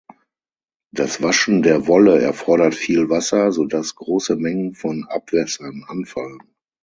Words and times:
Das 0.91 1.21
Waschen 1.21 1.61
der 1.61 1.85
Wolle 1.85 2.19
erfordert 2.19 2.73
viel 2.73 3.09
Wasser, 3.11 3.51
so 3.51 3.65
dass 3.65 3.93
große 3.93 4.35
Mengen 4.35 4.73
von 4.73 5.05
Abwässern 5.07 5.85
anfallen. 5.87 6.39